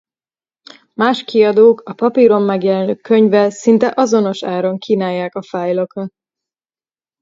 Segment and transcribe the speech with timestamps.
[0.95, 6.09] Más kiadók a papíron megjelenő könyvvel szinte azonos áron kínálják a fájlokat.